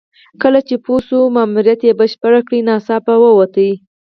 کله 0.41 0.59
چې 0.67 0.75
پوه 0.83 0.99
شو 1.07 1.19
ماموریت 1.35 1.81
یې 1.87 1.97
بشپړ 1.99 2.33
کړی 2.47 2.59
ناڅاپه 2.67 3.15
ووت. 3.21 3.55